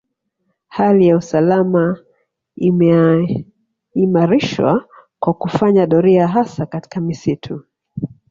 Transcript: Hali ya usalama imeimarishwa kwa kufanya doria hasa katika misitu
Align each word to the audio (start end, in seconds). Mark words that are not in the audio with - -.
Hali 0.67 1.07
ya 1.07 1.17
usalama 1.17 1.97
imeimarishwa 2.55 4.87
kwa 5.19 5.33
kufanya 5.33 5.85
doria 5.87 6.27
hasa 6.27 6.65
katika 6.65 7.01
misitu 7.01 7.63